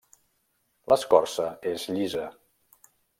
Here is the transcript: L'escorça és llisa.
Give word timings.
L'escorça 0.93 1.45
és 1.73 1.85
llisa. 1.99 2.25